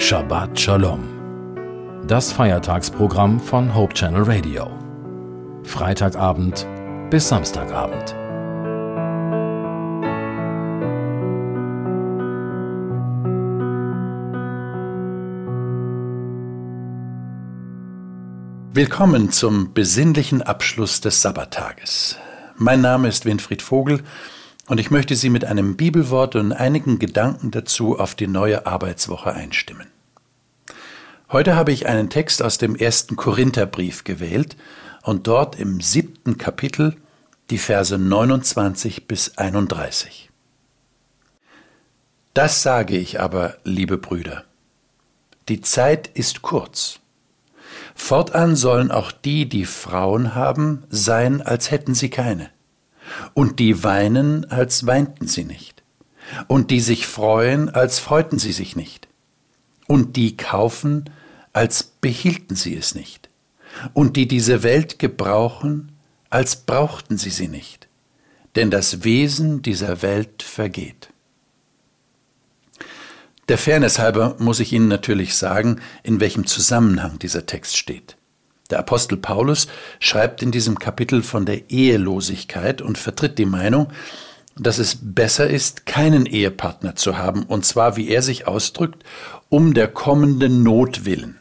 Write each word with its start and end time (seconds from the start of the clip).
Shabbat 0.00 0.58
Shalom. 0.58 1.02
Das 2.08 2.32
Feiertagsprogramm 2.32 3.38
von 3.38 3.74
Hope 3.74 3.92
Channel 3.92 4.22
Radio. 4.22 4.70
Freitagabend 5.62 6.66
bis 7.10 7.28
Samstagabend. 7.28 8.16
Willkommen 18.72 19.30
zum 19.30 19.74
besinnlichen 19.74 20.40
Abschluss 20.40 21.02
des 21.02 21.20
Sabbattages. 21.20 22.16
Mein 22.56 22.80
Name 22.80 23.06
ist 23.06 23.26
Winfried 23.26 23.60
Vogel 23.60 24.02
und 24.70 24.78
ich 24.78 24.92
möchte 24.92 25.16
Sie 25.16 25.30
mit 25.30 25.44
einem 25.44 25.76
Bibelwort 25.76 26.36
und 26.36 26.52
einigen 26.52 27.00
Gedanken 27.00 27.50
dazu 27.50 27.98
auf 27.98 28.14
die 28.14 28.28
neue 28.28 28.66
Arbeitswoche 28.66 29.32
einstimmen. 29.32 29.88
Heute 31.28 31.56
habe 31.56 31.72
ich 31.72 31.88
einen 31.88 32.08
Text 32.08 32.40
aus 32.40 32.56
dem 32.56 32.76
ersten 32.76 33.16
Korintherbrief 33.16 34.04
gewählt 34.04 34.56
und 35.02 35.26
dort 35.26 35.58
im 35.58 35.80
siebten 35.80 36.38
Kapitel 36.38 36.94
die 37.50 37.58
Verse 37.58 37.98
29 37.98 39.08
bis 39.08 39.36
31. 39.38 40.30
Das 42.32 42.62
sage 42.62 42.96
ich 42.96 43.18
aber, 43.18 43.56
liebe 43.64 43.98
Brüder. 43.98 44.44
Die 45.48 45.62
Zeit 45.62 46.06
ist 46.14 46.42
kurz. 46.42 47.00
Fortan 47.96 48.54
sollen 48.54 48.92
auch 48.92 49.10
die, 49.10 49.48
die 49.48 49.64
Frauen 49.64 50.36
haben, 50.36 50.84
sein, 50.90 51.42
als 51.42 51.72
hätten 51.72 51.96
sie 51.96 52.08
keine 52.08 52.50
und 53.34 53.58
die 53.58 53.82
weinen, 53.82 54.50
als 54.50 54.86
weinten 54.86 55.26
sie 55.26 55.44
nicht, 55.44 55.82
und 56.48 56.70
die 56.70 56.80
sich 56.80 57.06
freuen, 57.06 57.68
als 57.68 57.98
freuten 57.98 58.38
sie 58.38 58.52
sich 58.52 58.76
nicht, 58.76 59.08
und 59.86 60.16
die 60.16 60.36
kaufen, 60.36 61.10
als 61.52 61.82
behielten 61.82 62.56
sie 62.56 62.76
es 62.76 62.94
nicht, 62.94 63.28
und 63.92 64.16
die 64.16 64.28
diese 64.28 64.62
Welt 64.62 64.98
gebrauchen, 64.98 65.92
als 66.28 66.56
brauchten 66.56 67.18
sie 67.18 67.30
sie 67.30 67.48
nicht, 67.48 67.88
denn 68.56 68.70
das 68.70 69.04
Wesen 69.04 69.62
dieser 69.62 70.02
Welt 70.02 70.42
vergeht. 70.42 71.08
Der 73.48 73.58
Fairness 73.58 73.98
halber 73.98 74.36
muss 74.38 74.60
ich 74.60 74.72
Ihnen 74.72 74.86
natürlich 74.86 75.34
sagen, 75.34 75.80
in 76.04 76.20
welchem 76.20 76.46
Zusammenhang 76.46 77.18
dieser 77.18 77.46
Text 77.46 77.76
steht. 77.76 78.16
Der 78.70 78.78
Apostel 78.78 79.16
Paulus 79.16 79.66
schreibt 79.98 80.42
in 80.42 80.50
diesem 80.50 80.78
Kapitel 80.78 81.22
von 81.22 81.44
der 81.44 81.70
Ehelosigkeit 81.70 82.80
und 82.82 82.98
vertritt 82.98 83.38
die 83.38 83.46
Meinung, 83.46 83.88
dass 84.56 84.78
es 84.78 84.98
besser 85.00 85.48
ist, 85.48 85.86
keinen 85.86 86.26
Ehepartner 86.26 86.94
zu 86.94 87.18
haben, 87.18 87.44
und 87.44 87.64
zwar, 87.64 87.96
wie 87.96 88.08
er 88.08 88.22
sich 88.22 88.46
ausdrückt, 88.46 89.04
um 89.48 89.74
der 89.74 89.88
kommenden 89.88 90.62
Not 90.62 91.04
willen. 91.04 91.38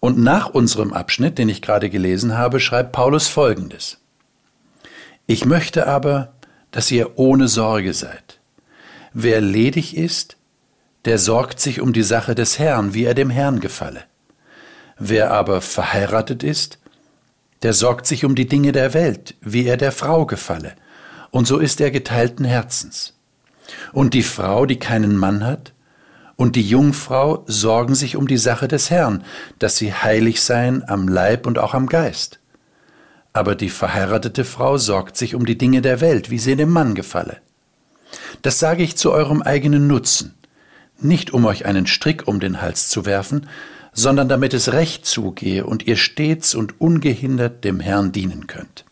Und 0.00 0.18
nach 0.18 0.50
unserem 0.50 0.92
Abschnitt, 0.92 1.38
den 1.38 1.48
ich 1.48 1.62
gerade 1.62 1.90
gelesen 1.90 2.36
habe, 2.36 2.60
schreibt 2.60 2.92
Paulus 2.92 3.28
Folgendes. 3.28 3.98
Ich 5.26 5.44
möchte 5.44 5.86
aber, 5.86 6.34
dass 6.70 6.90
ihr 6.90 7.18
ohne 7.18 7.48
Sorge 7.48 7.94
seid. 7.94 8.40
Wer 9.12 9.40
ledig 9.40 9.96
ist, 9.96 10.36
der 11.04 11.18
sorgt 11.18 11.60
sich 11.60 11.80
um 11.80 11.92
die 11.92 12.02
Sache 12.02 12.34
des 12.34 12.58
Herrn, 12.58 12.94
wie 12.94 13.04
er 13.04 13.14
dem 13.14 13.30
Herrn 13.30 13.60
gefalle. 13.60 14.04
Wer 14.98 15.30
aber 15.32 15.60
verheiratet 15.60 16.42
ist, 16.42 16.78
der 17.62 17.72
sorgt 17.72 18.06
sich 18.06 18.24
um 18.24 18.34
die 18.34 18.46
Dinge 18.46 18.72
der 18.72 18.94
Welt, 18.94 19.34
wie 19.40 19.66
er 19.66 19.76
der 19.76 19.92
Frau 19.92 20.26
gefalle, 20.26 20.74
und 21.30 21.46
so 21.46 21.58
ist 21.58 21.80
er 21.80 21.90
geteilten 21.90 22.44
Herzens. 22.44 23.14
Und 23.92 24.14
die 24.14 24.22
Frau, 24.22 24.66
die 24.66 24.78
keinen 24.78 25.16
Mann 25.16 25.44
hat, 25.44 25.72
und 26.36 26.56
die 26.56 26.68
Jungfrau 26.68 27.44
sorgen 27.46 27.94
sich 27.94 28.16
um 28.16 28.26
die 28.26 28.38
Sache 28.38 28.68
des 28.68 28.90
Herrn, 28.90 29.24
dass 29.58 29.76
sie 29.76 29.94
heilig 29.94 30.42
seien 30.42 30.86
am 30.88 31.08
Leib 31.08 31.46
und 31.46 31.58
auch 31.58 31.74
am 31.74 31.86
Geist. 31.86 32.40
Aber 33.32 33.54
die 33.54 33.70
verheiratete 33.70 34.44
Frau 34.44 34.76
sorgt 34.76 35.16
sich 35.16 35.34
um 35.34 35.46
die 35.46 35.58
Dinge 35.58 35.80
der 35.80 36.00
Welt, 36.00 36.30
wie 36.30 36.38
sie 36.38 36.56
dem 36.56 36.70
Mann 36.70 36.94
gefalle. 36.94 37.38
Das 38.42 38.58
sage 38.58 38.82
ich 38.82 38.96
zu 38.96 39.12
eurem 39.12 39.42
eigenen 39.42 39.86
Nutzen, 39.86 40.34
nicht 41.00 41.32
um 41.32 41.44
euch 41.44 41.66
einen 41.66 41.86
Strick 41.86 42.28
um 42.28 42.40
den 42.40 42.60
Hals 42.60 42.88
zu 42.88 43.06
werfen, 43.06 43.48
sondern 43.94 44.28
damit 44.28 44.52
es 44.52 44.72
recht 44.72 45.06
zugehe 45.06 45.64
und 45.64 45.86
ihr 45.86 45.96
stets 45.96 46.54
und 46.54 46.80
ungehindert 46.80 47.64
dem 47.64 47.80
Herrn 47.80 48.12
dienen 48.12 48.46
könnt. 48.46 48.84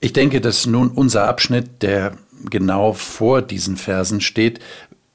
Ich 0.00 0.12
denke, 0.12 0.40
dass 0.40 0.66
nun 0.66 0.90
unser 0.90 1.26
Abschnitt, 1.26 1.82
der 1.82 2.16
genau 2.48 2.92
vor 2.92 3.42
diesen 3.42 3.76
Versen 3.76 4.20
steht, 4.20 4.60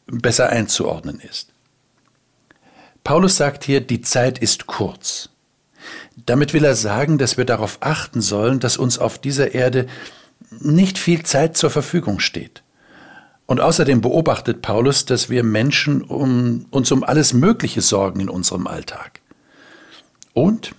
besser 0.07 0.49
einzuordnen 0.49 1.19
ist. 1.21 1.53
Paulus 3.03 3.37
sagt 3.37 3.63
hier, 3.63 3.81
die 3.81 4.01
Zeit 4.01 4.37
ist 4.39 4.67
kurz. 4.67 5.29
Damit 6.25 6.53
will 6.53 6.65
er 6.65 6.75
sagen, 6.75 7.17
dass 7.17 7.37
wir 7.37 7.45
darauf 7.45 7.77
achten 7.79 8.21
sollen, 8.21 8.59
dass 8.59 8.77
uns 8.77 8.99
auf 8.99 9.17
dieser 9.17 9.53
Erde 9.53 9.87
nicht 10.59 10.97
viel 10.97 11.23
Zeit 11.23 11.55
zur 11.55 11.69
Verfügung 11.69 12.19
steht. 12.19 12.61
Und 13.51 13.59
außerdem 13.59 13.99
beobachtet 13.99 14.61
Paulus, 14.61 15.03
dass 15.03 15.29
wir 15.29 15.43
Menschen 15.43 16.03
um, 16.03 16.67
uns 16.69 16.89
um 16.89 17.03
alles 17.03 17.33
Mögliche 17.33 17.81
sorgen 17.81 18.21
in 18.21 18.29
unserem 18.29 18.65
Alltag. 18.65 19.19
Und 20.33 20.73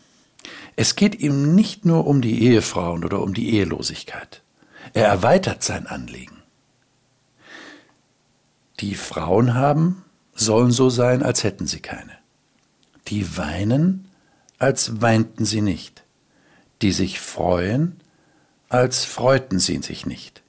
es 0.74 0.96
geht 0.96 1.20
ihm 1.20 1.54
nicht 1.54 1.84
nur 1.84 2.06
um 2.06 2.22
die 2.22 2.44
Ehefrauen 2.44 3.04
oder 3.04 3.20
um 3.20 3.34
die 3.34 3.52
Ehelosigkeit. 3.56 4.40
Er 4.94 5.06
erweitert 5.06 5.62
sein 5.62 5.86
Anliegen. 5.86 6.38
Die 8.80 8.94
Frauen 8.94 9.52
haben, 9.52 10.02
sollen 10.32 10.72
so 10.72 10.88
sein, 10.88 11.22
als 11.22 11.44
hätten 11.44 11.66
sie 11.66 11.80
keine. 11.80 12.16
Die 13.08 13.36
weinen, 13.36 14.08
als 14.58 15.02
weinten 15.02 15.44
sie 15.44 15.60
nicht. 15.60 16.04
Die 16.80 16.92
sich 16.92 17.20
freuen, 17.20 18.00
als 18.70 19.04
freuten 19.04 19.58
sie 19.58 19.76
sich 19.82 20.06
nicht 20.06 20.42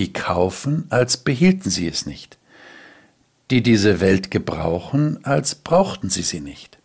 die 0.00 0.14
kaufen, 0.14 0.86
als 0.88 1.18
behielten 1.18 1.68
sie 1.68 1.86
es 1.86 2.06
nicht, 2.06 2.38
die 3.50 3.62
diese 3.62 4.00
Welt 4.00 4.30
gebrauchen, 4.30 5.22
als 5.26 5.54
brauchten 5.54 6.08
sie 6.08 6.22
sie 6.22 6.40
nicht. 6.40 6.78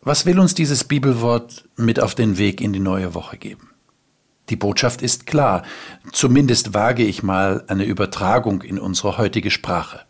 Was 0.00 0.24
will 0.24 0.40
uns 0.40 0.54
dieses 0.54 0.84
Bibelwort 0.84 1.68
mit 1.76 2.00
auf 2.00 2.14
den 2.14 2.38
Weg 2.38 2.62
in 2.62 2.72
die 2.72 2.80
neue 2.80 3.12
Woche 3.12 3.36
geben? 3.36 3.68
Die 4.48 4.56
Botschaft 4.56 5.02
ist 5.02 5.26
klar, 5.26 5.64
zumindest 6.12 6.72
wage 6.72 7.04
ich 7.04 7.22
mal 7.22 7.62
eine 7.66 7.84
Übertragung 7.84 8.62
in 8.62 8.78
unsere 8.78 9.18
heutige 9.18 9.50
Sprache. 9.50 10.06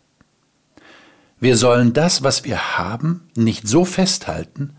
Wir 1.41 1.57
sollen 1.57 1.91
das, 1.91 2.23
was 2.23 2.45
wir 2.45 2.77
haben, 2.77 3.29
nicht 3.35 3.67
so 3.67 3.83
festhalten, 3.83 4.77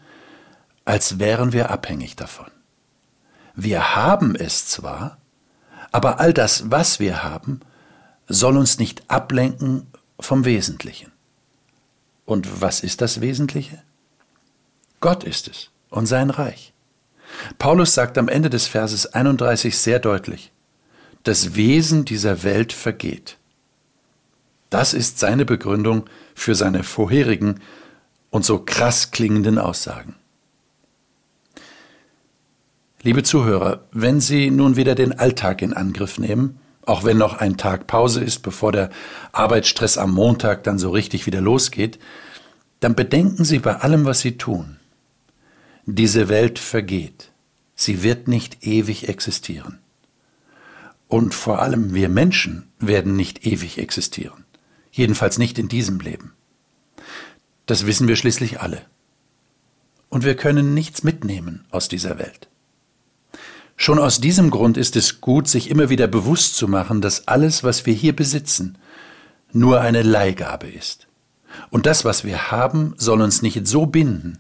als 0.87 1.19
wären 1.19 1.53
wir 1.53 1.71
abhängig 1.71 2.17
davon. 2.17 2.51
Wir 3.55 3.95
haben 3.95 4.35
es 4.35 4.69
zwar, 4.69 5.20
aber 5.93 6.21
all 6.21 6.33
das, 6.33 6.71
was 6.71 7.01
wir 7.01 7.23
haben, 7.23 7.61
soll 8.29 8.57
uns 8.57 8.79
nicht 8.79 9.03
ablenken 9.09 9.87
vom 10.19 10.45
Wesentlichen. 10.45 11.13
Und 12.25 12.61
was 12.61 12.81
ist 12.81 13.01
das 13.01 13.21
Wesentliche? 13.21 13.83
Gott 15.01 15.25
ist 15.25 15.49
es 15.49 15.71
und 15.89 16.07
sein 16.07 16.31
Reich. 16.31 16.73
Paulus 17.59 17.95
sagt 17.95 18.19
am 18.19 18.29
Ende 18.29 18.51
des 18.51 18.67
Verses 18.67 19.07
31 19.07 19.77
sehr 19.77 19.99
deutlich, 19.99 20.53
das 21.25 21.55
Wesen 21.55 22.05
dieser 22.05 22.43
Welt 22.43 22.73
vergeht. 22.73 23.37
Das 24.69 24.95
ist 24.95 25.19
seine 25.19 25.45
Begründung 25.45 26.09
für 26.35 26.55
seine 26.55 26.85
vorherigen 26.85 27.61
und 28.31 28.45
so 28.45 28.61
krass 28.61 29.11
klingenden 29.11 29.59
Aussagen. 29.59 30.15
Liebe 33.03 33.23
Zuhörer, 33.23 33.87
wenn 33.93 34.21
Sie 34.21 34.51
nun 34.51 34.77
wieder 34.77 34.95
den 34.95 35.19
Alltag 35.19 35.63
in 35.63 35.73
Angriff 35.73 36.19
nehmen, 36.19 36.61
auch 36.83 37.03
wenn 37.03 37.17
noch 37.17 37.39
ein 37.39 37.57
Tag 37.57 37.87
Pause 37.87 38.23
ist, 38.23 38.41
bevor 38.41 38.73
der 38.73 38.91
Arbeitsstress 39.33 39.97
am 39.97 40.13
Montag 40.13 40.65
dann 40.65 40.79
so 40.79 40.91
richtig 40.91 41.25
wieder 41.25 41.41
losgeht, 41.41 41.99
dann 42.81 42.95
bedenken 42.95 43.45
Sie 43.47 43.59
bei 43.59 43.77
allem, 43.77 44.05
was 44.05 44.21
Sie 44.21 44.37
tun. 44.37 44.77
Diese 45.87 46.29
Welt 46.29 46.59
vergeht. 46.59 47.33
Sie 47.75 48.03
wird 48.03 48.29
nicht 48.29 48.67
ewig 48.67 49.09
existieren. 49.09 49.79
Und 51.09 51.33
vor 51.33 51.63
allem 51.63 51.95
wir 51.95 52.11
Menschen 52.11 52.69
werden 52.79 53.17
nicht 53.17 53.47
ewig 53.47 53.79
existieren. 53.79 54.45
Jedenfalls 54.93 55.39
nicht 55.39 55.59
in 55.59 55.69
diesem 55.69 56.01
Leben. 56.01 56.35
Das 57.65 57.87
wissen 57.87 58.09
wir 58.09 58.17
schließlich 58.17 58.61
alle. 58.61 58.83
Und 60.11 60.23
wir 60.23 60.37
können 60.37 60.75
nichts 60.75 61.03
mitnehmen 61.03 61.65
aus 61.71 61.89
dieser 61.89 62.19
Welt. 62.19 62.51
Schon 63.83 63.99
aus 63.99 64.21
diesem 64.21 64.51
Grund 64.51 64.77
ist 64.77 64.95
es 64.95 65.23
gut, 65.23 65.49
sich 65.49 65.71
immer 65.71 65.89
wieder 65.89 66.07
bewusst 66.07 66.55
zu 66.55 66.69
machen, 66.69 67.01
dass 67.01 67.29
alles, 67.29 67.65
was 67.65 67.87
wir 67.87 67.95
hier 67.95 68.15
besitzen, 68.15 68.77
nur 69.55 69.81
eine 69.81 70.03
Leihgabe 70.03 70.69
ist. 70.69 71.09
Und 71.71 71.87
das, 71.87 72.05
was 72.05 72.23
wir 72.23 72.51
haben, 72.51 72.93
soll 72.99 73.23
uns 73.23 73.41
nicht 73.41 73.67
so 73.67 73.87
binden, 73.87 74.39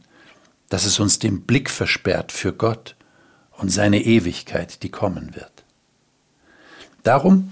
dass 0.68 0.84
es 0.84 1.00
uns 1.00 1.20
den 1.20 1.46
Blick 1.46 1.70
versperrt 1.70 2.32
für 2.32 2.52
Gott 2.52 2.96
und 3.52 3.70
seine 3.70 4.04
Ewigkeit, 4.04 4.82
die 4.82 4.90
kommen 4.90 5.34
wird. 5.34 5.64
Darum 7.02 7.50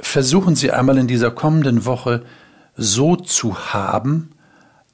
versuchen 0.00 0.56
Sie 0.56 0.70
einmal 0.70 0.96
in 0.96 1.08
dieser 1.08 1.30
kommenden 1.30 1.84
Woche 1.84 2.24
so 2.74 3.16
zu 3.16 3.74
haben, 3.74 4.30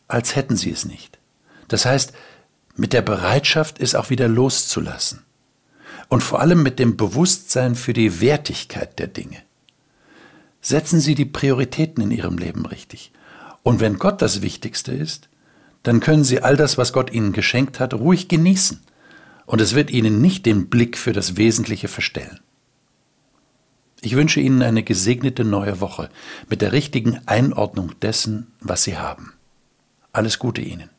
als 0.08 0.34
hätten 0.34 0.56
Sie 0.56 0.72
es 0.72 0.84
nicht. 0.84 1.20
Das 1.68 1.86
heißt, 1.86 2.12
mit 2.74 2.92
der 2.92 3.02
Bereitschaft, 3.02 3.80
es 3.80 3.94
auch 3.94 4.10
wieder 4.10 4.26
loszulassen. 4.26 5.22
Und 6.12 6.22
vor 6.22 6.40
allem 6.40 6.62
mit 6.62 6.78
dem 6.78 6.98
Bewusstsein 6.98 7.74
für 7.74 7.94
die 7.94 8.20
Wertigkeit 8.20 8.98
der 8.98 9.06
Dinge. 9.06 9.38
Setzen 10.60 11.00
Sie 11.00 11.14
die 11.14 11.24
Prioritäten 11.24 12.04
in 12.04 12.10
Ihrem 12.10 12.36
Leben 12.36 12.66
richtig. 12.66 13.12
Und 13.62 13.80
wenn 13.80 13.98
Gott 13.98 14.20
das 14.20 14.42
Wichtigste 14.42 14.92
ist, 14.92 15.30
dann 15.82 16.00
können 16.00 16.22
Sie 16.22 16.42
all 16.42 16.58
das, 16.58 16.76
was 16.76 16.92
Gott 16.92 17.10
Ihnen 17.14 17.32
geschenkt 17.32 17.80
hat, 17.80 17.94
ruhig 17.94 18.28
genießen. 18.28 18.82
Und 19.46 19.62
es 19.62 19.74
wird 19.74 19.90
Ihnen 19.90 20.20
nicht 20.20 20.44
den 20.44 20.68
Blick 20.68 20.98
für 20.98 21.14
das 21.14 21.38
Wesentliche 21.38 21.88
verstellen. 21.88 22.40
Ich 24.02 24.14
wünsche 24.14 24.40
Ihnen 24.40 24.60
eine 24.60 24.82
gesegnete 24.82 25.44
neue 25.44 25.80
Woche 25.80 26.10
mit 26.46 26.60
der 26.60 26.72
richtigen 26.72 27.22
Einordnung 27.24 27.98
dessen, 28.00 28.48
was 28.60 28.84
Sie 28.84 28.98
haben. 28.98 29.32
Alles 30.12 30.38
Gute 30.38 30.60
Ihnen. 30.60 30.90